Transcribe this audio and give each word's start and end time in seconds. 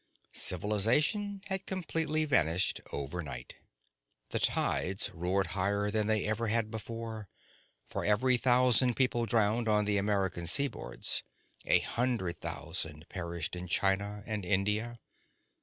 Civilization 0.33 1.43
had 1.45 1.67
completely 1.67 2.25
vanished 2.25 2.81
overnight. 2.91 3.57
The 4.29 4.39
tides 4.39 5.11
roared 5.13 5.45
higher 5.53 5.91
than 5.91 6.07
they 6.07 6.25
ever 6.25 6.47
had 6.47 6.71
before; 6.71 7.29
for 7.85 8.03
every 8.03 8.35
thousand 8.37 8.95
people 8.95 9.27
drowned 9.27 9.67
on 9.69 9.85
the 9.85 9.97
American 9.97 10.47
seaboards, 10.47 11.21
a 11.67 11.81
hundred 11.81 12.39
thousand 12.41 13.05
perished 13.09 13.55
in 13.55 13.67
China 13.67 14.23
and 14.25 14.43
India. 14.43 14.97